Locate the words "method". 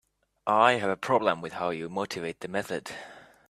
2.47-2.89